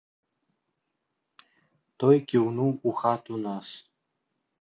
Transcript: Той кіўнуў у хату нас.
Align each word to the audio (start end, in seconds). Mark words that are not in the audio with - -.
Той 2.03 2.17
кіўнуў 2.31 2.71
у 2.93 2.93
хату 3.01 3.33
нас. 3.47 3.67